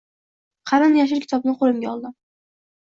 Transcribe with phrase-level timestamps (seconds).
[0.71, 2.19] Qalin yashil kitobni qo’limga oldim.